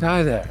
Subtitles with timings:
[0.00, 0.48] Hi there.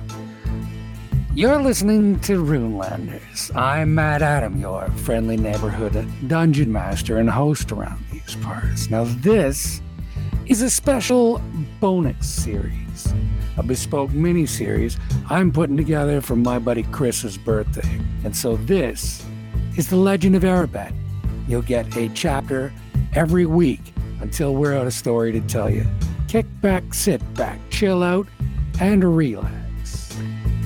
[1.34, 3.56] You're listening to Runelanders.
[3.56, 8.90] I'm Matt Adam, your friendly neighborhood dungeon master and host around these parts.
[8.90, 9.82] Now, this
[10.48, 11.42] is a special
[11.80, 13.14] bonus series,
[13.56, 14.98] a bespoke mini series
[15.30, 18.02] I'm putting together for my buddy Chris's birthday.
[18.26, 19.26] And so, this
[19.78, 20.94] is The Legend of Erebet.
[21.48, 22.74] You'll get a chapter
[23.14, 25.86] every week until we're out of story to tell you.
[26.28, 28.28] Kick back, sit back, chill out,
[28.80, 30.18] and relax.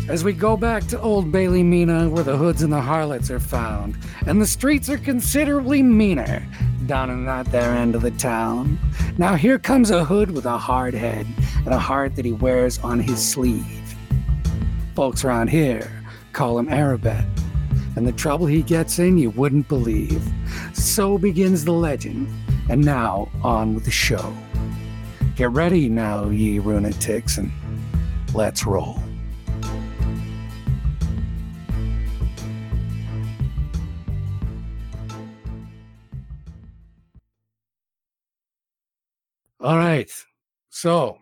[0.10, 3.40] As we go back to Old Bailey Mina, where the hoods and the harlots are
[3.40, 3.96] found,
[4.28, 6.46] and the streets are considerably meaner
[6.86, 8.78] down in that there end of the town.
[9.18, 11.26] Now here comes a hood with a hard head
[11.64, 13.96] and a heart that he wears on his sleeve.
[14.96, 15.90] Folks around here
[16.34, 17.26] call him Erebet,
[17.96, 20.22] and the trouble he gets in you wouldn't believe.
[20.74, 22.28] So begins the legend,
[22.70, 24.36] and now on with the show.
[25.36, 27.52] Get ready now, ye runatics, and
[28.34, 29.00] let's roll.
[39.60, 40.10] All right.
[40.70, 41.20] So,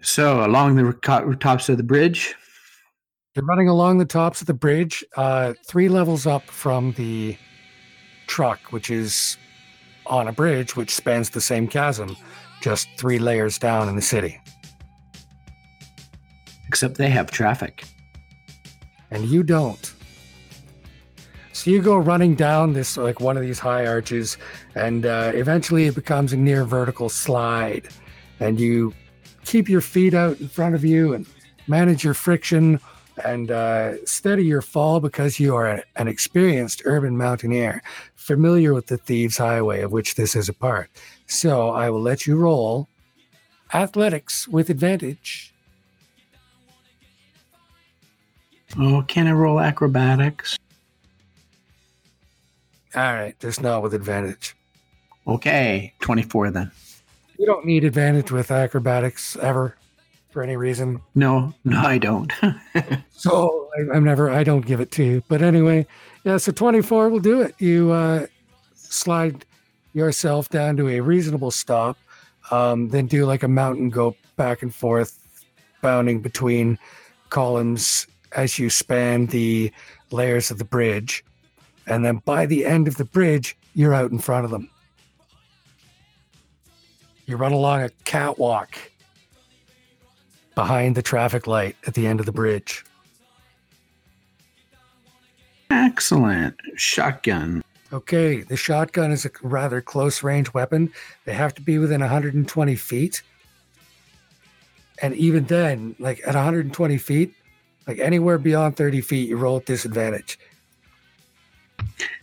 [0.00, 0.92] So along the
[1.34, 2.34] tops of the bridge,
[3.34, 7.36] they're running along the tops of the bridge, uh, three levels up from the
[8.26, 9.36] truck, which is
[10.06, 12.16] on a bridge which spans the same chasm,
[12.60, 14.40] just three layers down in the city.
[16.76, 17.84] Except they have traffic.
[19.10, 19.94] and you don't.
[21.54, 24.36] So you go running down this like one of these high arches,
[24.74, 27.88] and uh, eventually it becomes a near vertical slide,
[28.40, 28.92] and you
[29.46, 31.24] keep your feet out in front of you and
[31.66, 32.78] manage your friction
[33.24, 37.82] and uh, steady your fall because you are an experienced urban mountaineer,
[38.16, 40.90] familiar with the Thieves Highway, of which this is a part.
[41.26, 42.90] So I will let you roll
[43.72, 45.54] athletics with advantage.
[48.78, 50.58] Oh, can I roll acrobatics?
[52.94, 54.56] All right, just not with advantage.
[55.26, 56.70] Okay, 24 then.
[57.38, 59.76] You don't need advantage with acrobatics ever
[60.30, 61.00] for any reason.
[61.14, 62.32] No, no, I don't.
[63.18, 65.22] So I, I'm never, I don't give it to you.
[65.26, 65.86] But anyway,
[66.24, 67.54] yeah, so 24 will do it.
[67.58, 68.26] You uh,
[68.74, 69.46] slide
[69.94, 71.96] yourself down to a reasonable stop,
[72.50, 75.18] um, then do like a mountain go back and forth,
[75.80, 76.78] bounding between
[77.30, 79.72] columns as you span the
[80.12, 81.24] layers of the bridge.
[81.86, 84.70] And then by the end of the bridge, you're out in front of them.
[87.24, 88.76] You run along a catwalk
[90.54, 92.84] behind the traffic light at the end of the bridge.
[95.70, 96.54] Excellent.
[96.76, 97.62] Shotgun.
[97.92, 100.92] Okay, the shotgun is a rather close range weapon.
[101.24, 103.22] They have to be within 120 feet.
[105.02, 107.34] And even then, like at 120 feet,
[107.86, 110.38] like anywhere beyond 30 feet, you roll at disadvantage.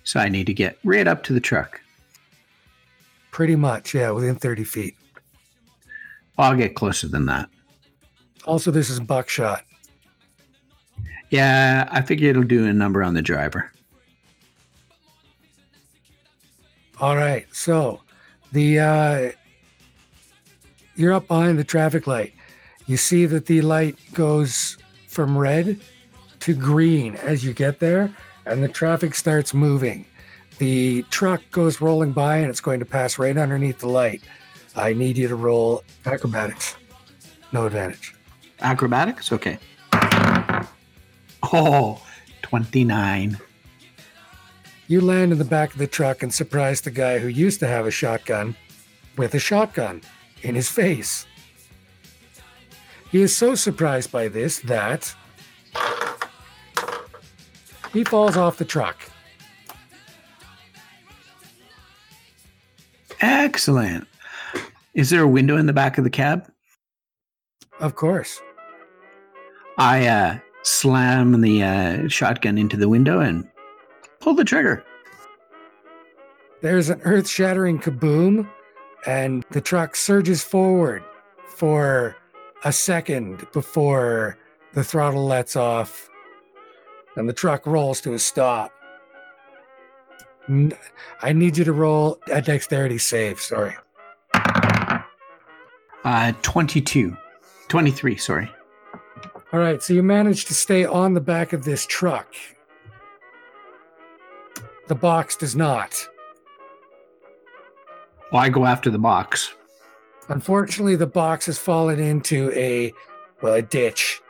[0.03, 1.81] So I need to get right up to the truck.
[3.31, 4.95] Pretty much, yeah, within 30 feet.
[6.37, 7.49] I'll get closer than that.
[8.45, 9.63] Also, this is buckshot.
[11.29, 13.71] Yeah, I figure it'll do a number on the driver.
[16.99, 18.01] All right, so
[18.51, 19.31] the uh,
[20.95, 22.33] you're up behind the traffic light.
[22.85, 24.77] You see that the light goes
[25.13, 25.79] from red
[26.41, 28.13] to green as you get there,
[28.45, 30.05] and the traffic starts moving.
[30.57, 34.23] The truck goes rolling by, and it's going to pass right underneath the light.
[34.75, 36.75] I need you to roll acrobatics.
[37.51, 38.13] No advantage.
[38.59, 39.31] Acrobatics?
[39.31, 39.59] Okay.
[41.43, 42.01] Oh,
[42.41, 43.37] 29.
[44.87, 47.67] You land in the back of the truck and surprise the guy who used to
[47.67, 48.55] have a shotgun
[49.17, 50.01] with a shotgun
[50.41, 51.25] in his face.
[53.13, 55.15] He is so surprised by this that
[57.93, 59.07] he falls off the truck.
[63.21, 64.07] Excellent.
[64.95, 66.51] Is there a window in the back of the cab?
[67.79, 68.41] Of course.
[69.77, 73.47] I uh, slam the uh, shotgun into the window and
[74.21, 74.83] pull the trigger.
[76.61, 78.49] There's an earth shattering kaboom,
[79.05, 81.03] and the truck surges forward
[81.45, 82.15] for
[82.63, 84.37] a second before
[84.73, 86.09] the throttle lets off
[87.15, 88.71] and the truck rolls to a stop.
[91.21, 93.39] I need you to roll a dexterity save.
[93.39, 93.75] Sorry.
[96.03, 97.15] Uh, 22.
[97.69, 98.51] 23, sorry.
[99.53, 102.33] All right, so you managed to stay on the back of this truck.
[104.87, 106.07] The box does not.
[108.31, 109.53] Well, I go after the box.
[110.29, 112.93] Unfortunately, the box has fallen into a
[113.41, 114.21] Well, a ditch,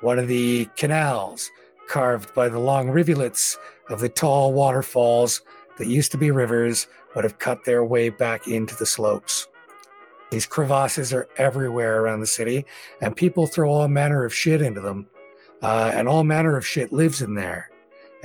[0.00, 1.50] one of the canals
[1.88, 3.58] carved by the long rivulets
[3.90, 5.42] of the tall waterfalls
[5.78, 9.48] that used to be rivers but have cut their way back into the slopes.
[10.30, 12.64] These crevasses are everywhere around the city,
[13.02, 15.06] and people throw all manner of shit into them.
[15.60, 17.70] Uh, and all manner of shit lives in there.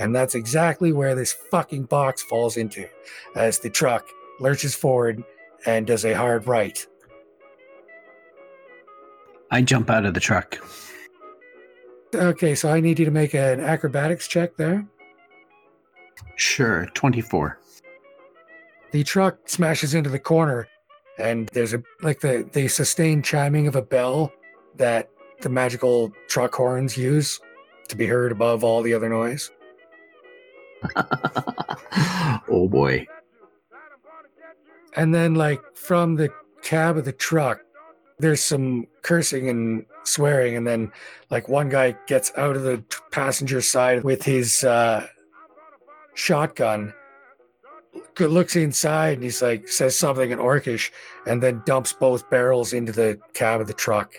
[0.00, 2.88] And that's exactly where this fucking box falls into
[3.36, 4.08] as the truck
[4.40, 5.22] lurches forward
[5.66, 6.84] and does a hard right.
[9.50, 10.58] I jump out of the truck.
[12.14, 14.86] Okay, so I need you to make an acrobatics check there.
[16.36, 17.58] Sure, 24.
[18.92, 20.68] The truck smashes into the corner,
[21.18, 24.32] and there's a like the the sustained chiming of a bell
[24.76, 25.10] that
[25.40, 27.40] the magical truck horns use
[27.88, 29.50] to be heard above all the other noise.
[32.48, 33.06] oh boy.
[34.96, 36.30] And then, like from the
[36.62, 37.60] cab of the truck,
[38.18, 40.92] there's some cursing and swearing, and then
[41.30, 45.06] like one guy gets out of the passenger side with his uh,
[46.14, 46.92] shotgun
[48.26, 50.90] looks inside and he's like says something in orcish
[51.26, 54.14] and then dumps both barrels into the cab of the truck.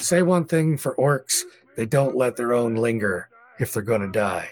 [0.00, 1.42] Say one thing for orcs
[1.76, 3.28] they don't let their own linger
[3.58, 4.48] if they're going to die.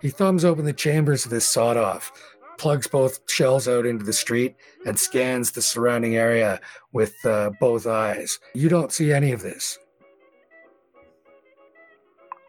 [0.00, 2.10] He thumbs open the chambers of this sawed off
[2.58, 4.56] plugs both shells out into the street
[4.86, 6.60] and scans the surrounding area
[6.92, 9.78] with uh, both eyes you don't see any of this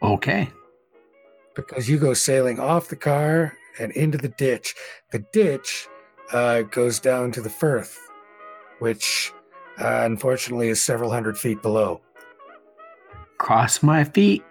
[0.03, 0.47] okay
[1.55, 4.75] because you go sailing off the car and into the ditch.
[5.11, 5.87] The ditch
[6.31, 7.97] uh, goes down to the firth,
[8.79, 9.31] which
[9.81, 12.01] uh, unfortunately is several hundred feet below.
[13.37, 14.43] Cross my feet,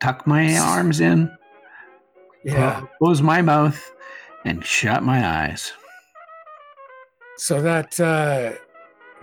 [0.00, 1.30] tuck my arms in,
[2.44, 2.86] Yeah.
[2.98, 3.92] close my mouth,
[4.46, 5.72] and shut my eyes.
[7.36, 8.52] So that uh,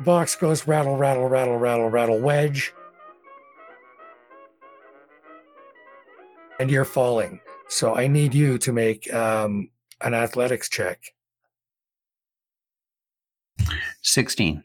[0.04, 2.74] box goes rattle, rattle, rattle, rattle, rattle, wedge.
[6.60, 7.40] And you're falling.
[7.68, 9.70] So I need you to make um,
[10.02, 11.02] an athletics check.
[14.04, 14.64] 16.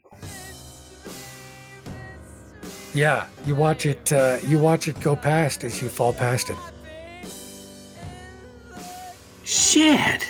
[2.95, 4.13] Yeah, you watch it.
[4.13, 6.57] Uh, you watch it go past as you fall past it.
[9.45, 10.29] Shit.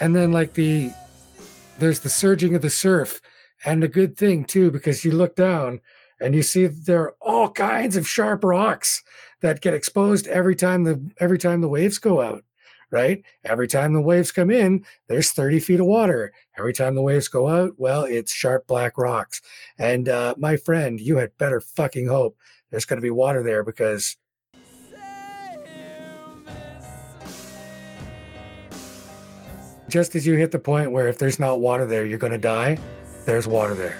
[0.00, 0.90] And then like the
[1.78, 3.20] there's the surging of the surf
[3.64, 5.80] and a good thing too because you look down
[6.20, 9.02] and you see there are all kinds of sharp rocks
[9.40, 12.44] that get exposed every time the every time the waves go out
[12.90, 13.24] right?
[13.44, 16.32] Every time the waves come in there's 30 feet of water.
[16.56, 19.40] Every time the waves go out well it's sharp black rocks.
[19.78, 22.36] And uh, my friend you had better fucking hope
[22.70, 24.16] there's going to be water there because
[29.94, 32.36] just as you hit the point where if there's not water there, you're going to
[32.36, 32.76] die,
[33.26, 33.96] there's water there.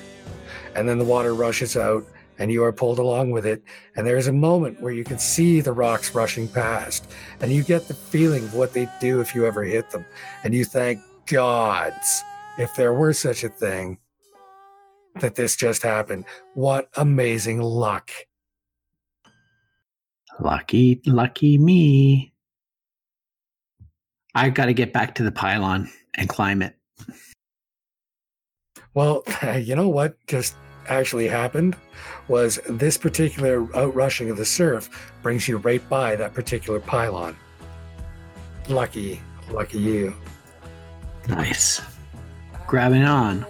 [0.75, 2.05] And then the water rushes out
[2.41, 3.63] and you are pulled along with it.
[3.95, 7.09] And there's a moment where you can see the rocks rushing past
[7.41, 10.05] and you get the feeling of what they'd do if you ever hit them.
[10.43, 12.25] And you thank gods
[12.59, 13.99] if there were such a thing
[15.21, 16.25] that this just happened.
[16.55, 18.11] What amazing luck.
[20.41, 22.34] Lucky, lucky me.
[24.35, 26.77] I got to get back to the pylon and climb it.
[28.95, 29.23] Well,
[29.59, 30.55] you know what just
[30.89, 31.77] actually happened
[32.29, 37.37] was this particular outrushing of the surf brings you right by that particular pylon.
[38.69, 39.21] Lucky,
[39.51, 40.15] lucky you.
[41.29, 41.81] Nice.
[42.67, 43.47] Grabbing on.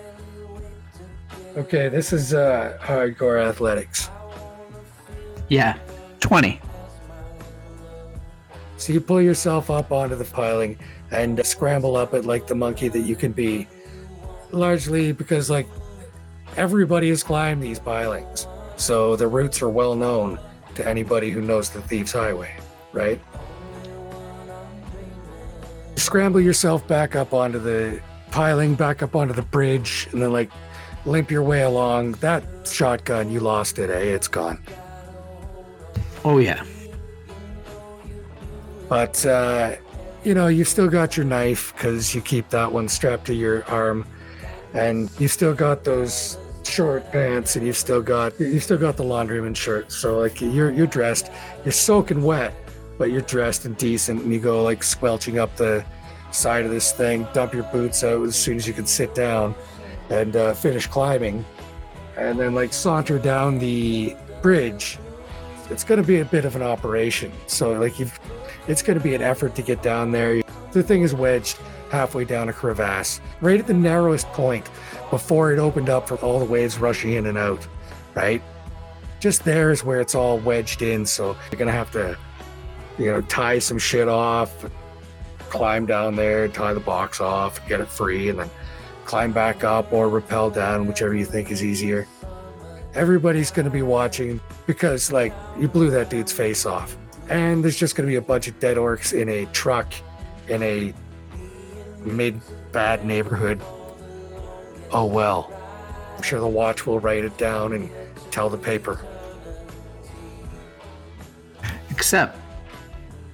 [1.57, 4.11] Okay, this is uh, hardcore athletics.
[5.49, 5.79] Yeah,
[6.21, 6.61] 20.
[8.85, 10.77] So you pull yourself up onto the piling
[11.11, 13.67] and scramble up it like the monkey that you can be.
[14.51, 15.67] Largely because, like,
[16.59, 18.47] everybody has climbed these pilings.
[18.77, 20.39] So the routes are well known
[20.75, 22.55] to anybody who knows the Thieves Highway,
[22.93, 23.19] right?
[25.97, 30.51] Scramble yourself back up onto the piling, back up onto the bridge, and then, like,
[31.07, 32.13] limp your way along.
[32.21, 34.15] That shotgun, you lost it, eh?
[34.15, 34.63] It's gone.
[36.23, 36.63] Oh, yeah.
[38.95, 39.75] But uh,
[40.23, 43.65] you know, you've still got your knife because you keep that one strapped to your
[43.65, 44.07] arm,
[44.73, 49.03] and you've still got those short pants, and you've still got you've still got the
[49.03, 49.91] laundryman shirt.
[49.91, 51.33] So like you're you're dressed,
[51.65, 52.55] you're soaking wet,
[52.97, 55.85] but you're dressed and decent, and you go like squelching up the
[56.31, 59.57] side of this thing, dump your boots out as soon as you can sit down,
[60.09, 61.45] and uh, finish climbing,
[62.17, 65.01] and then like saunter down the bridge.
[65.71, 67.33] It's going to be a bit of an operation.
[67.47, 68.19] So like you've
[68.67, 70.43] it's going to be an effort to get down there.
[70.73, 71.59] The thing is wedged
[71.91, 74.69] halfway down a crevasse, right at the narrowest point
[75.11, 77.67] before it opened up for all the waves rushing in and out,
[78.15, 78.43] right?
[79.21, 82.17] Just there is where it's all wedged in, so you're gonna have to,
[82.99, 84.65] you know, tie some shit off,
[85.51, 88.51] climb down there, tie the box off, get it free, and then
[89.05, 92.09] climb back up or rappel down, whichever you think is easier.
[92.95, 96.97] Everybody's gonna be watching because, like, you blew that dude's face off.
[97.29, 99.93] And there's just gonna be a bunch of dead orcs in a truck
[100.49, 100.93] in a
[102.05, 102.41] mid
[102.73, 103.61] bad neighborhood.
[104.93, 105.51] Oh well.
[106.17, 107.91] I'm sure the watch will write it down and
[108.31, 109.01] tell the paper.
[111.91, 112.37] Except,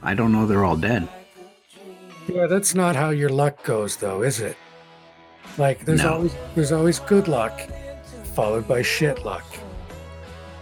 [0.02, 1.09] I don't know they're all dead.
[2.29, 4.57] Yeah, that's not how your luck goes though, is it?
[5.59, 6.14] Like there's No.
[6.14, 7.61] always there's always good luck
[8.35, 9.45] followed by shit luck.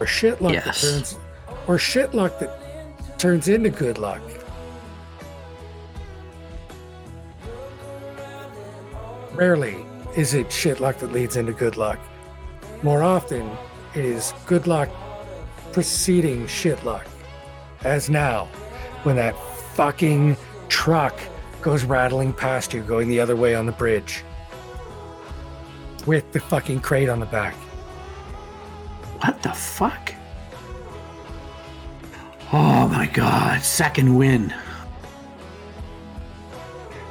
[0.01, 1.19] Or shit luck that turns
[1.67, 4.23] or shit luck that turns into good luck.
[9.35, 9.77] Rarely
[10.17, 11.99] is it shit luck that leads into good luck.
[12.83, 13.51] More often,
[13.95, 14.89] it is good luck
[15.73, 17.07] preceding shit luck.
[17.85, 18.47] As now,
[19.03, 19.37] when that
[19.75, 20.37] fucking
[20.69, 21.19] truck
[21.61, 24.25] goes rattling past you going the other way on the bridge
[26.09, 27.55] with the fucking crate on the back.
[29.21, 30.15] What the fuck?
[32.51, 34.55] Oh my god, second win.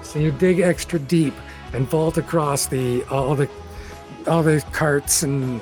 [0.01, 1.35] So you dig extra deep
[1.73, 3.47] and vault across the all the
[4.25, 5.61] all the carts and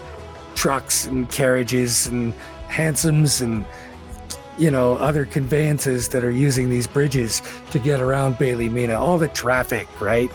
[0.56, 2.34] trucks and carriages and
[2.70, 3.66] hansoms and
[4.58, 8.94] you know other conveyances that are using these bridges to get around Bailey Mina.
[8.94, 10.32] All the traffic, right?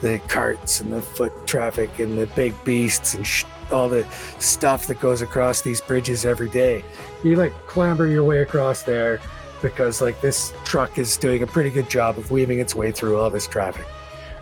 [0.00, 4.06] The carts and the foot traffic and the big beasts and sh- all the
[4.38, 6.84] stuff that goes across these bridges every day.
[7.22, 9.20] You like clamber your way across there
[9.62, 13.18] because like this truck is doing a pretty good job of weaving its way through
[13.18, 13.86] all this traffic,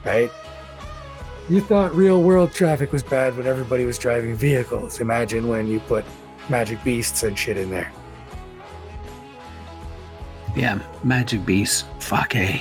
[0.04, 0.30] right?
[1.48, 5.00] You thought real world traffic was bad when everybody was driving vehicles.
[5.00, 6.04] Imagine when you put
[6.48, 7.92] magic beasts and shit in there.
[10.56, 11.84] Yeah, magic beasts.
[11.98, 12.60] Fuck eh.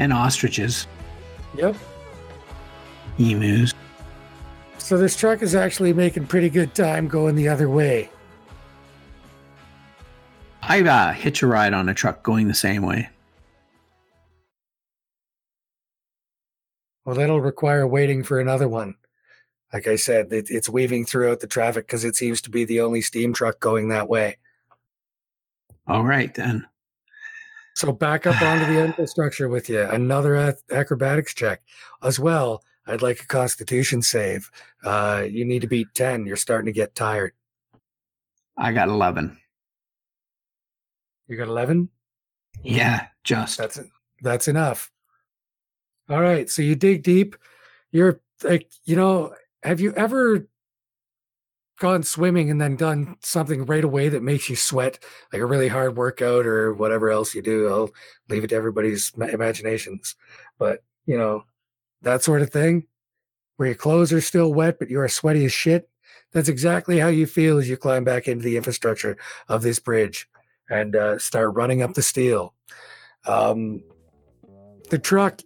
[0.00, 0.86] And ostriches,
[1.54, 1.76] Yep.
[3.18, 3.74] emus.
[4.78, 8.10] So this truck is actually making pretty good time going the other way.
[10.62, 13.10] I uh, hitch a ride on a truck going the same way.
[17.04, 18.94] Well, that'll require waiting for another one.
[19.72, 22.80] Like I said, it, it's weaving throughout the traffic because it seems to be the
[22.80, 24.38] only steam truck going that way.
[25.86, 26.66] All right then.
[27.80, 29.80] So back up onto the infrastructure with you.
[29.80, 31.62] Another ac- acrobatics check
[32.02, 32.62] as well.
[32.86, 34.50] I'd like a Constitution save.
[34.84, 36.26] Uh, you need to beat ten.
[36.26, 37.32] You're starting to get tired.
[38.58, 39.34] I got 11.
[41.28, 41.88] You got eleven.
[42.62, 43.56] Yeah, just.
[43.56, 43.80] That's
[44.20, 44.90] that's enough.
[46.10, 46.50] All right.
[46.50, 47.34] So you dig deep.
[47.92, 50.46] You're like, you know, have you ever
[51.80, 55.66] gone swimming and then done something right away that makes you sweat, like a really
[55.66, 57.68] hard workout or whatever else you do?
[57.68, 57.90] I'll
[58.28, 60.14] leave it to everybody's imaginations.
[60.58, 61.44] But you know,
[62.02, 62.86] that sort of thing,
[63.56, 65.88] where your clothes are still wet but you are sweaty as shit.
[66.32, 69.16] That's exactly how you feel as you climb back into the infrastructure
[69.48, 70.28] of this bridge
[70.68, 72.54] and uh, start running up the steel.
[73.26, 73.82] Um,
[74.90, 75.40] the truck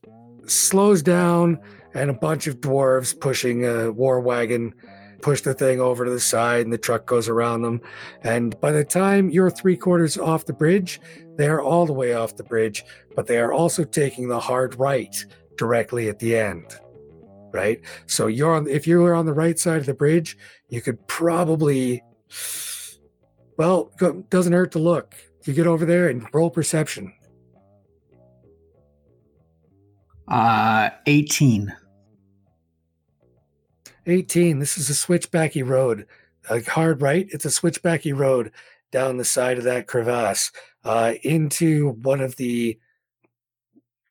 [0.46, 1.58] slows down,
[1.94, 4.74] and a bunch of dwarves pushing a war wagon
[5.24, 7.80] push the thing over to the side, and the truck goes around them.
[8.20, 11.00] And by the time you're three quarters off the bridge,
[11.36, 12.84] they are all the way off the bridge,
[13.16, 15.16] but they are also taking the hard right
[15.56, 16.66] directly at the end.
[17.52, 18.68] Right, so you're on.
[18.68, 20.36] If you were on the right side of the bridge,
[20.68, 22.02] you could probably,
[23.56, 23.92] well,
[24.28, 25.14] doesn't hurt to look.
[25.44, 27.14] You get over there and roll perception.
[30.28, 31.72] Uh, 18.
[34.06, 34.58] 18.
[34.58, 36.06] This is a switchbacky road.
[36.50, 37.26] A hard right.
[37.30, 38.52] It's a switchbacky road
[38.92, 40.52] down the side of that crevasse
[40.84, 42.78] uh, into one of the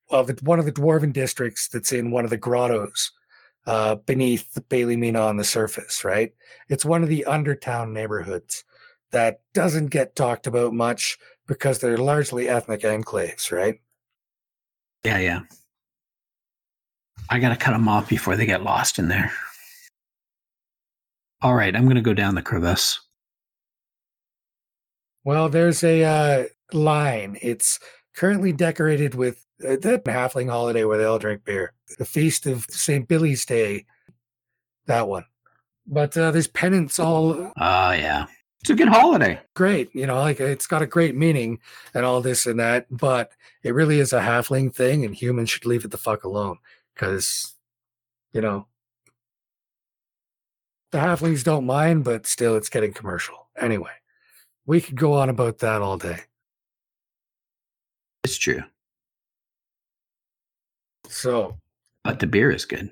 [0.09, 3.11] well, the, one of the dwarven districts that's in one of the grottos
[3.65, 6.03] uh, beneath the Bailey Mina on the surface.
[6.03, 6.33] Right.
[6.69, 8.63] It's one of the undertown neighborhoods
[9.11, 13.51] that doesn't get talked about much because they're largely ethnic enclaves.
[13.51, 13.79] Right.
[15.03, 15.39] Yeah, yeah.
[17.29, 19.31] I gotta cut them off before they get lost in there.
[21.43, 23.01] All right, I'm gonna go down the crevice.
[25.25, 27.37] Well, there's a uh, line.
[27.41, 27.81] It's
[28.15, 32.65] currently decorated with uh, that halfling holiday where they all drink beer, the feast of
[32.69, 33.09] St.
[33.09, 33.85] Billy's Day.
[34.85, 35.25] That one.
[35.85, 38.27] But uh, there's pennants all Oh, yeah.
[38.61, 39.41] It's a good holiday.
[39.53, 41.59] great, you know, like it's got a great meaning
[41.93, 43.33] and all this and that, but
[43.63, 46.59] it really is a halfling thing, and humans should leave it the fuck alone
[46.95, 47.53] because,
[48.31, 48.65] you know,
[50.93, 53.47] the halflings don't mind, but still, it's getting commercial.
[53.59, 53.91] Anyway,
[54.67, 56.19] we could go on about that all day.
[58.23, 58.61] It's true.
[61.09, 61.57] So,
[62.03, 62.91] But the beer is good.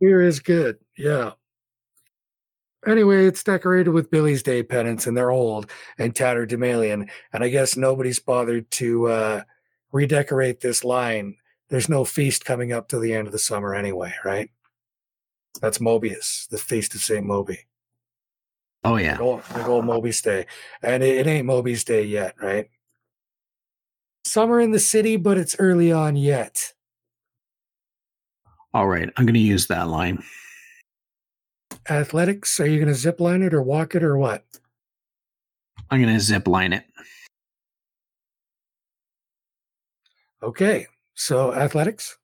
[0.00, 0.78] Beer is good.
[0.98, 1.32] Yeah.
[2.86, 7.08] Anyway, it's decorated with Billy's Day pennants, and they're old and tattered tatterdemalion.
[7.32, 9.42] And I guess nobody's bothered to uh,
[9.92, 11.36] redecorate this line.
[11.70, 14.50] There's no feast coming up till the end of the summer anyway, right?
[15.60, 17.58] That's Mobius, the feast of Saint Moby.
[18.84, 19.14] Oh yeah.
[19.14, 20.46] Big old, big old Moby's Day,
[20.82, 22.68] and it, it ain't Moby's Day yet, right?
[24.24, 26.72] Summer in the city, but it's early on yet.
[28.74, 29.10] All right.
[29.16, 30.22] I'm gonna use that line.
[31.88, 34.44] Athletics, are you going to zip line it or walk it or what?
[35.90, 36.84] I'm gonna zip line it.
[40.42, 42.18] Okay, so athletics.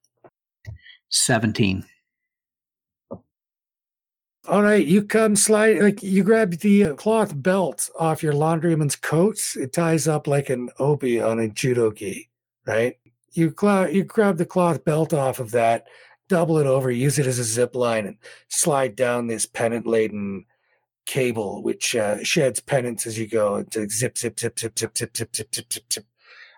[1.09, 1.83] 17.
[4.47, 8.95] All right, you come slide like you grab the uh, cloth belt off your laundryman's
[8.95, 9.55] coats.
[9.55, 12.29] It ties up like an obi on a judo gi,
[12.67, 12.95] right?
[13.31, 15.87] You cla- you grab the cloth belt off of that,
[16.29, 20.45] double it over, use it as a zip line, and slide down this pennant laden
[21.07, 23.55] cable, which uh, sheds pennants as you go.
[23.55, 26.05] It's a zip, zip, zip, zip, zip, zip, zip, zip, zip, zip, zip.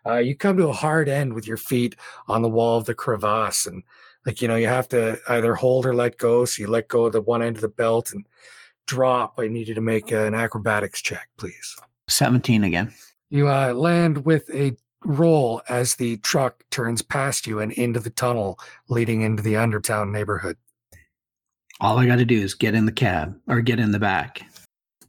[0.05, 1.95] Uh, you come to a hard end with your feet
[2.27, 3.83] on the wall of the crevasse, and
[4.27, 6.45] like you know, you have to either hold or let go.
[6.45, 8.27] So you let go of the one end of the belt and
[8.85, 9.35] drop.
[9.39, 11.75] I need you to make an acrobatics check, please.
[12.09, 12.93] 17 again.
[13.29, 18.09] You uh, land with a roll as the truck turns past you and into the
[18.09, 20.57] tunnel leading into the Undertown neighborhood.
[21.79, 24.41] All I gotta do is get in the cab or get in the back.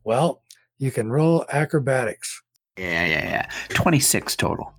[0.04, 0.42] Well,
[0.78, 2.40] you can roll acrobatics
[2.76, 3.50] Yeah, yeah, yeah.
[3.70, 4.74] 26 total.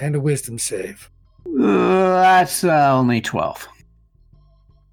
[0.00, 1.10] and a wisdom save.
[1.46, 3.68] Uh, that's uh, only 12.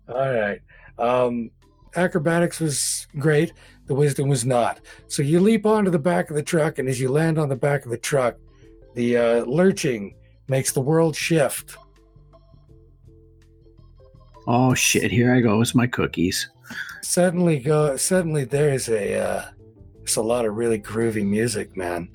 [0.10, 0.60] All right.
[0.98, 1.52] Um,
[1.96, 3.54] acrobatics was great.
[3.88, 4.82] The wisdom was not.
[5.08, 7.56] So you leap onto the back of the truck, and as you land on the
[7.56, 8.36] back of the truck,
[8.96, 10.16] the uh, lurching
[10.48, 11.78] makes the world shift.
[14.48, 16.50] Oh shit, here I go with my cookies.
[17.02, 17.98] Suddenly, go.
[17.98, 19.46] Suddenly, there's a uh,
[19.98, 22.10] there's a lot of really groovy music, man.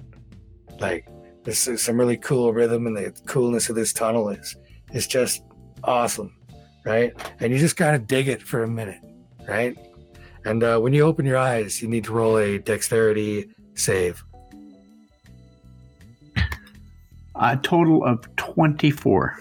[0.81, 1.07] Like
[1.45, 4.57] there's some really cool rhythm, and the coolness of this tunnel is
[4.93, 5.43] is just
[5.85, 6.37] awesome,
[6.85, 7.13] right?
[7.41, 9.01] And you just kind of dig it for a minute,
[9.49, 9.77] right?
[10.45, 14.23] And uh, when you open your eyes, you need to roll a dexterity save.
[17.35, 19.41] A total of 24.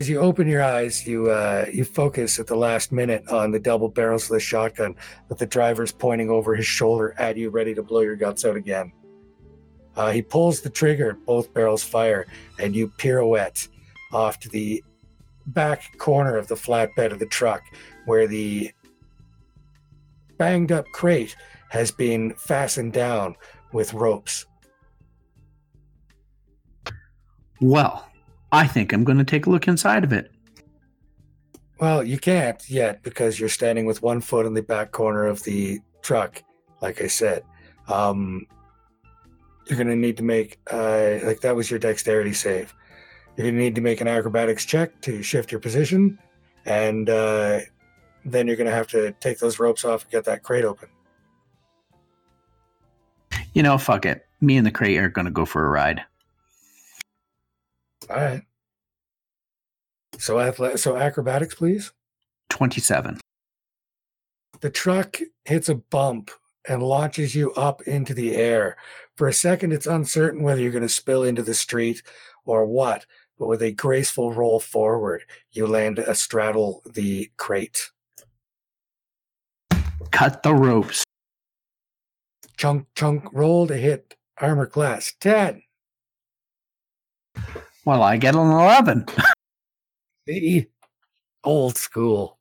[0.00, 3.60] As you open your eyes, you uh, you focus at the last minute on the
[3.60, 4.96] double barrels of the shotgun
[5.28, 8.56] that the driver's pointing over his shoulder at you, ready to blow your guts out
[8.56, 8.92] again.
[9.96, 12.26] Uh, he pulls the trigger, both barrels fire,
[12.58, 13.68] and you pirouette
[14.12, 14.82] off to the
[15.46, 17.62] back corner of the flatbed of the truck,
[18.06, 18.70] where the
[20.38, 21.36] banged up crate
[21.68, 23.36] has been fastened down
[23.72, 24.46] with ropes.
[27.60, 28.08] Well,
[28.50, 30.30] I think I'm going to take a look inside of it.
[31.80, 35.42] Well, you can't yet because you're standing with one foot in the back corner of
[35.44, 36.42] the truck,
[36.80, 37.42] like I said.
[37.88, 38.46] Um,
[39.66, 42.74] you're going to need to make, uh, like, that was your dexterity save.
[43.36, 46.18] You're going to need to make an acrobatics check to shift your position,
[46.66, 47.60] and uh,
[48.24, 50.88] then you're going to have to take those ropes off and get that crate open.
[53.54, 54.26] You know, fuck it.
[54.40, 56.02] Me and the crate are going to go for a ride.
[58.10, 58.42] All right.
[60.18, 61.92] So, athle- so acrobatics, please.
[62.50, 63.18] 27.
[64.60, 66.30] The truck hits a bump
[66.68, 68.76] and launches you up into the air.
[69.16, 72.02] For a second, it's uncertain whether you're going to spill into the street
[72.44, 73.06] or what,
[73.38, 77.90] but with a graceful roll forward, you land astraddle the crate.
[80.10, 81.04] Cut the ropes.
[82.56, 85.62] Chunk, chunk, roll to hit armor class 10.
[87.84, 89.06] Well, I get an 11.
[90.28, 90.66] See?
[91.42, 92.38] Old school.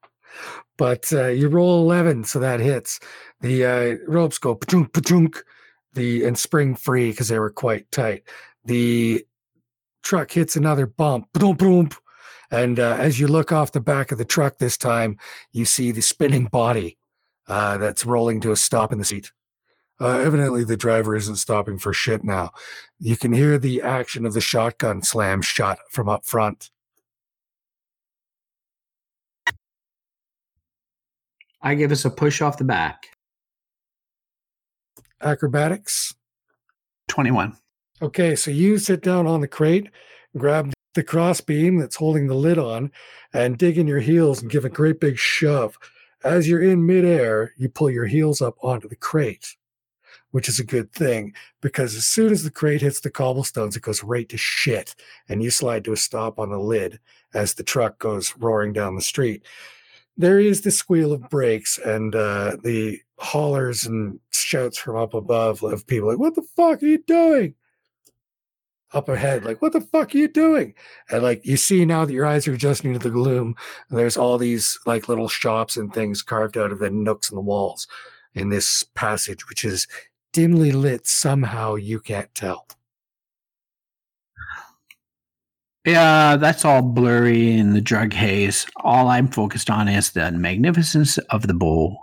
[0.82, 3.00] But uh, you roll 11, so that hits.
[3.42, 5.44] The uh, ropes go pa-chunk, pa-chunk,
[5.94, 8.24] the, and spring free because they were quite tight.
[8.66, 9.24] The
[10.02, 11.90] truck hits another bump, boom, boom.
[12.50, 15.20] And uh, as you look off the back of the truck this time,
[15.52, 16.98] you see the spinning body
[17.48, 19.32] uh, that's rolling to a stop in the seat.
[20.00, 22.50] Uh, evidently, the driver isn't stopping for shit now.
[22.98, 26.72] You can hear the action of the shotgun slam shot from up front.
[31.62, 33.08] I give us a push off the back.
[35.22, 36.16] acrobatics.
[37.08, 37.56] 21.
[38.02, 39.90] Okay, so you sit down on the crate,
[40.36, 42.92] grab the crossbeam that's holding the lid on,
[43.34, 45.78] and dig in your heels and give a great big shove.
[46.24, 49.56] As you're in midair, you pull your heels up onto the crate,
[50.32, 53.84] which is a good thing because as soon as the crate hits the cobblestones, it
[53.84, 54.96] goes right to shit,
[55.30, 57.00] and you slide to a stop on the lid
[57.34, 59.44] as the truck goes roaring down the street.
[60.18, 65.64] There is the squeal of brakes and uh, the hollers and shouts from up above
[65.64, 67.56] of people like, What the fuck are you doing?
[68.94, 70.74] Up ahead, like, What the fuck are you doing?
[71.10, 73.56] And like, you see now that your eyes are adjusting to the gloom,
[73.90, 77.42] there's all these like little shops and things carved out of the nooks and the
[77.42, 77.88] walls
[78.34, 79.88] in this passage, which is
[80.34, 82.68] dimly lit somehow you can't tell.
[85.86, 88.68] Yeah, that's all blurry in the drug haze.
[88.78, 91.98] All I'm focused on is the magnificence of the bowl.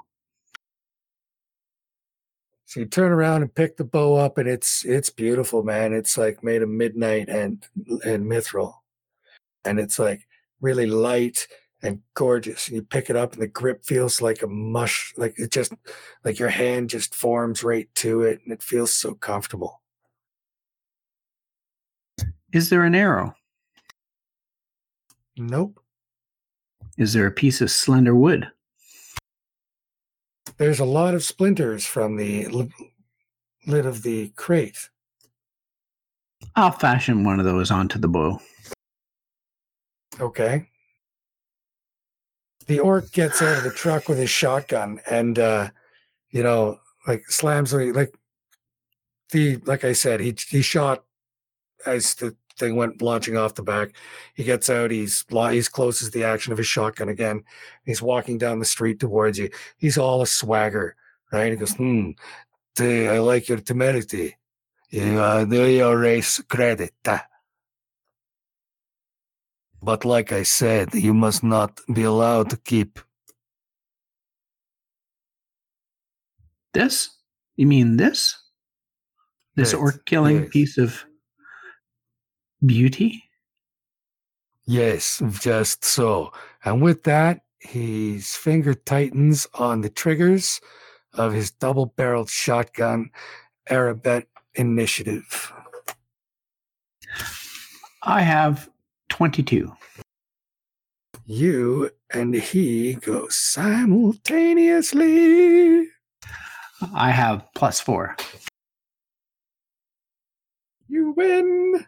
[2.67, 5.93] So you turn around and pick the bow up, and it's it's beautiful, man.
[5.95, 7.65] It's like made of midnight and
[8.05, 8.75] and mithril,
[9.65, 10.27] and it's like
[10.61, 11.47] really light
[11.83, 12.67] and gorgeous.
[12.69, 15.73] And you pick it up, and the grip feels like a mush, like it just
[16.25, 19.81] like your hand just forms right to it, and it feels so comfortable.
[22.53, 23.35] Is there an arrow?
[25.39, 25.81] Nope.
[26.97, 28.49] Is there a piece of slender wood?
[30.57, 32.49] There's a lot of splinters from the
[33.67, 34.91] lid of the crate.
[36.57, 38.41] I'll fashion one of those onto the bow.
[40.21, 40.69] Okay.
[42.67, 45.71] The orc gets out of the truck with his shotgun and uh
[46.31, 48.15] you know, like slams like
[49.31, 51.05] the like I said, he he shot
[51.87, 53.91] as the thing went launching off the back.
[54.35, 57.45] He gets out, he's he's closes the action of his shotgun again.
[57.85, 59.51] He's walking down the street towards you.
[59.77, 60.97] He's all a swagger,
[61.33, 61.53] right?
[61.53, 62.11] He goes, hmm,
[62.77, 64.37] the, I like your temerity.
[64.91, 66.95] You uh, do your race credit.
[67.07, 67.19] uh."
[69.81, 72.99] But like I said, you must not be allowed to keep
[76.75, 77.11] This?
[77.57, 78.39] You mean this?
[79.57, 80.51] This Right, orc killing yes.
[80.51, 81.05] piece of
[82.65, 83.25] beauty?
[84.67, 86.33] Yes, just so.
[86.65, 90.61] And with that, his finger tightens on the triggers
[91.15, 93.11] of his double barreled shotgun
[93.71, 95.53] Arabet initiative.
[98.03, 98.69] I have
[99.09, 99.73] 22.
[101.27, 105.89] You and he go simultaneously.
[106.95, 108.17] I have plus four.
[110.89, 111.87] You win.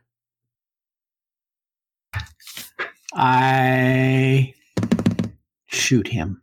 [3.12, 4.54] I
[5.66, 6.42] shoot him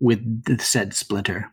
[0.00, 1.50] with the said splinter.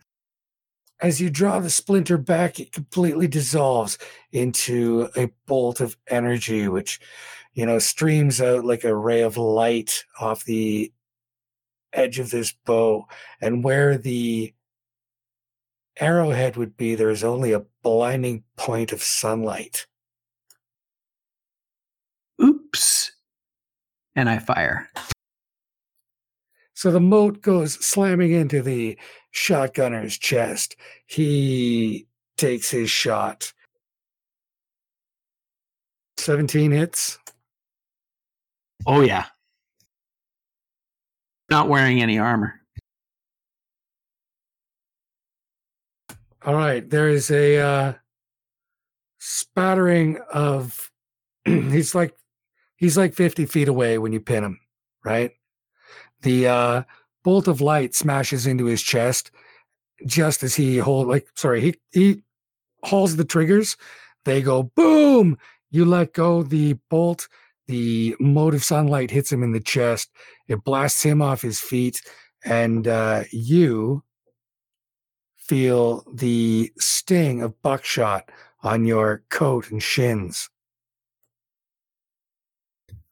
[1.00, 3.96] As you draw the splinter back, it completely dissolves
[4.32, 7.00] into a bolt of energy, which,
[7.54, 10.92] you know, streams out like a ray of light off the
[11.92, 13.06] edge of this bow.
[13.40, 14.52] And where the
[15.98, 19.86] arrowhead would be, there's only a blinding point of sunlight.
[22.42, 23.12] Oops.
[24.20, 24.86] And I fire.
[26.74, 28.98] So the mote goes slamming into the
[29.34, 30.76] shotgunner's chest.
[31.06, 32.06] He
[32.36, 33.50] takes his shot.
[36.18, 37.18] 17 hits.
[38.86, 39.24] Oh, yeah.
[41.48, 42.60] Not wearing any armor.
[46.44, 47.92] All right, there is a uh,
[49.18, 50.90] spattering of.
[51.46, 52.14] he's like,
[52.80, 54.58] he's like fifty feet away when you pin him,
[55.04, 55.30] right?
[56.22, 56.82] The uh,
[57.22, 59.30] bolt of light smashes into his chest
[60.06, 62.22] just as he hold like sorry he he
[62.82, 63.76] hauls the triggers.
[64.24, 65.38] They go boom.
[65.70, 67.28] You let go the bolt.
[67.68, 70.10] The mote of sunlight hits him in the chest.
[70.48, 72.02] It blasts him off his feet,
[72.44, 74.02] and uh, you
[75.36, 78.30] feel the sting of buckshot
[78.62, 80.50] on your coat and shins.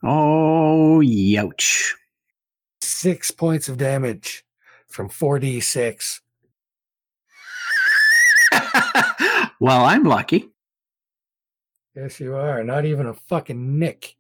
[0.03, 1.93] Oh, youch.
[2.81, 4.45] Six points of damage
[4.87, 6.21] from 4d6.
[9.61, 10.49] well, I'm lucky.
[11.95, 12.63] Yes, you are.
[12.63, 14.15] Not even a fucking nick.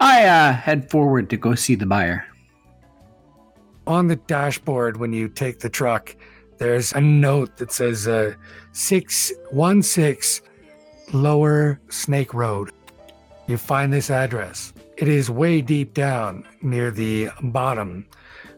[0.00, 2.26] I uh, head forward to go see the buyer.
[3.86, 6.16] On the dashboard, when you take the truck,
[6.58, 8.34] there's a note that says uh,
[8.72, 10.46] 616
[11.12, 12.72] Lower Snake Road.
[13.46, 14.72] You find this address.
[14.96, 18.06] It is way deep down near the bottom,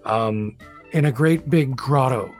[0.04, 0.56] um,
[0.92, 2.32] in a great big grotto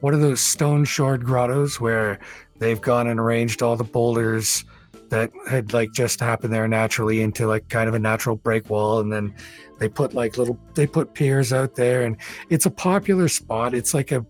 [0.00, 2.18] one of those stone shored grottos where
[2.58, 4.64] they've gone and arranged all the boulders
[5.08, 9.00] that had like just happened there naturally into like kind of a natural break wall
[9.00, 9.34] and then
[9.78, 12.16] they put like little they put piers out there and
[12.50, 14.24] it's a popular spot it's like a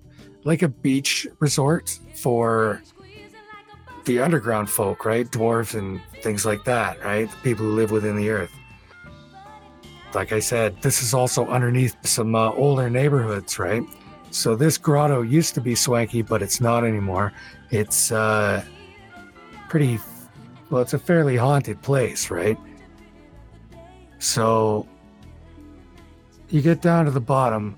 [0.45, 2.83] like a beach resort for
[4.07, 5.31] the underground folk right?
[5.31, 7.29] Dwarves and things like that right?
[7.42, 8.53] People who live within the earth.
[10.14, 13.83] Like i said this is also underneath some uh, older neighborhoods right?
[14.31, 17.33] So this grotto used to be swanky but it's not anymore.
[17.71, 18.64] It's uh
[19.69, 19.99] pretty
[20.71, 22.59] well, it's a fairly haunted place, right?
[24.19, 24.88] So
[26.49, 27.77] you get down to the bottom,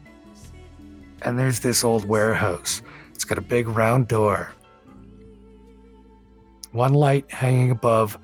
[1.22, 2.82] and there's this old warehouse.
[3.14, 4.52] It's got a big round door,
[6.72, 8.18] one light hanging above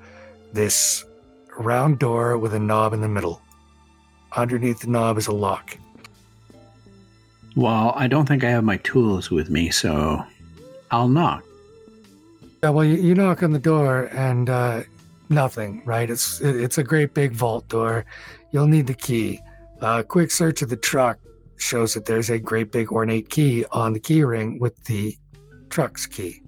[0.53, 1.05] this
[1.57, 3.41] round door with a knob in the middle.
[4.35, 5.77] Underneath the knob is a lock.
[7.55, 10.23] Well, I don't think I have my tools with me, so
[10.91, 11.43] I'll knock.
[12.61, 14.83] Yeah, well, you, you knock on the door and uh,
[15.29, 16.09] nothing, right?
[16.09, 18.05] It's it's a great big vault door.
[18.51, 19.39] You'll need the key.
[19.81, 21.19] A uh, quick search of the truck
[21.57, 25.17] shows that there's a great big ornate key on the key ring with the
[25.69, 26.41] truck's key.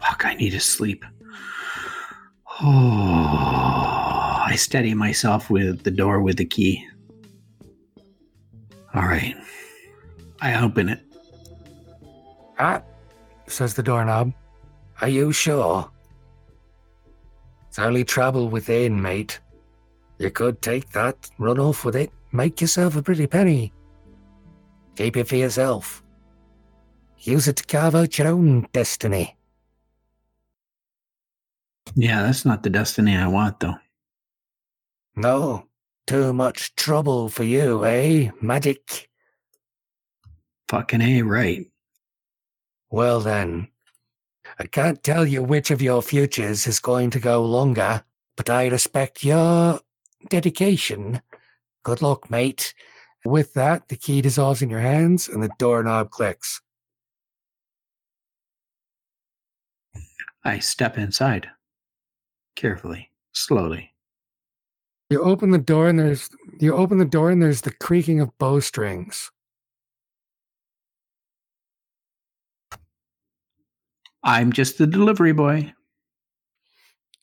[0.00, 1.04] Fuck, I need to sleep.
[2.60, 6.86] Oh, I steady myself with the door with the key.
[8.94, 9.36] All right.
[10.40, 11.00] I open it.
[12.58, 12.82] Ah,
[13.46, 14.32] says the doorknob.
[15.00, 15.90] Are you sure?
[17.68, 19.38] It's only trouble within, mate.
[20.18, 23.72] You could take that, run off with it, make yourself a pretty penny.
[24.96, 26.02] Keep it for yourself.
[27.18, 29.37] Use it to carve out your own destiny.
[31.94, 33.76] Yeah, that's not the destiny I want, though.
[35.16, 35.66] No,
[36.06, 39.10] too much trouble for you, eh, magic?
[40.68, 41.66] Fucking A, right.
[42.90, 43.68] Well then,
[44.58, 48.04] I can't tell you which of your futures is going to go longer,
[48.36, 49.80] but I respect your
[50.28, 51.20] dedication.
[51.82, 52.74] Good luck, mate.
[53.24, 56.60] With that, the key dissolves in your hands and the doorknob clicks.
[60.44, 61.50] I step inside
[62.58, 63.94] carefully, slowly.
[65.10, 68.36] You open the door and there's you open the door and there's the creaking of
[68.38, 69.30] bowstrings.
[74.22, 75.72] I'm just the delivery boy.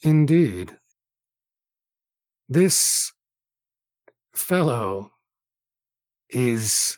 [0.01, 0.75] Indeed.
[2.47, 3.11] This
[4.33, 5.11] fellow
[6.29, 6.97] is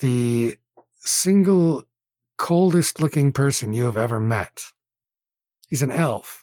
[0.00, 0.56] the
[0.98, 1.84] single
[2.36, 4.62] coldest looking person you have ever met.
[5.68, 6.41] He's an elf.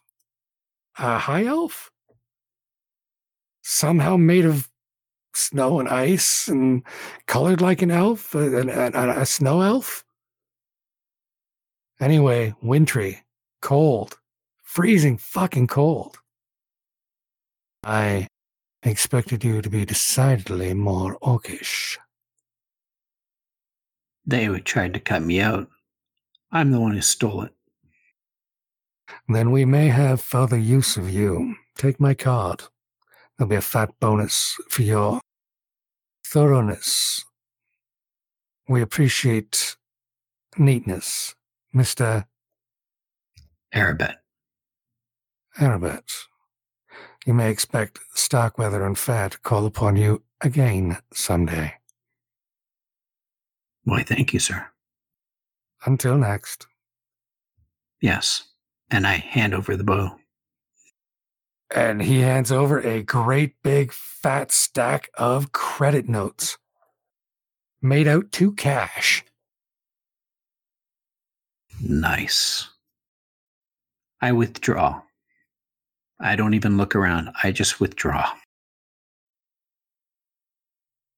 [0.99, 1.89] A high elf?
[3.61, 4.69] Somehow made of
[5.33, 6.83] snow and ice and
[7.25, 10.03] colored like an elf, a, a, snow elf?
[12.01, 13.23] Anyway, wintry,
[13.61, 14.19] cold,
[14.61, 16.17] freezing fucking cold.
[17.83, 18.27] I
[18.83, 21.97] expected you to be decidedly more orcish.
[24.25, 25.69] They tried to cut me out.
[26.51, 27.53] I'm the one who stole it.
[29.27, 31.55] Then we may have further use of you.
[31.77, 32.63] Take my card.
[33.37, 35.21] There'll be a fat bonus for your
[36.25, 37.23] thoroughness.
[38.67, 39.77] We appreciate
[40.57, 41.35] neatness
[41.73, 42.25] Mr.
[43.73, 44.15] Arabet.
[45.57, 46.03] Arabet.
[47.25, 51.73] You may expect Starkweather and Fair to call upon you again someday.
[53.83, 54.67] Why, thank you, sir.
[55.85, 56.67] Until next.
[58.01, 58.48] Yes.
[58.91, 60.15] And I hand over the bow.
[61.73, 66.57] And he hands over a great big fat stack of credit notes
[67.81, 69.23] made out to cash.
[71.81, 72.67] Nice.
[74.21, 75.01] I withdraw.
[76.19, 77.29] I don't even look around.
[77.41, 78.29] I just withdraw.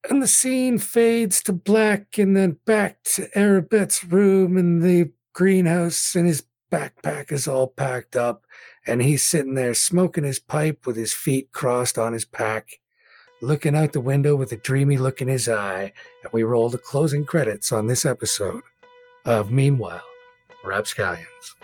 [0.09, 6.15] And the scene fades to black and then back to Arabette's room in the greenhouse,
[6.15, 8.45] and his backpack is all packed up.
[8.87, 12.79] And he's sitting there smoking his pipe with his feet crossed on his pack,
[13.41, 15.93] looking out the window with a dreamy look in his eye.
[16.23, 18.63] And we roll the closing credits on this episode
[19.25, 20.03] of Meanwhile.
[20.63, 21.55] Rapscallions.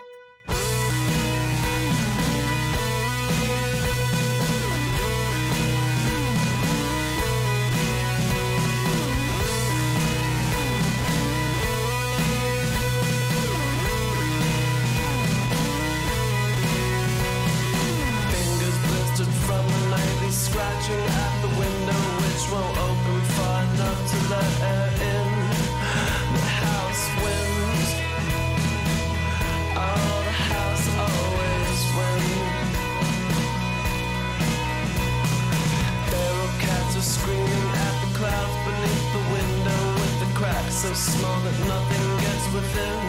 [40.88, 43.00] So small that nothing gets within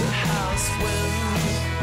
[0.00, 1.81] the house winds.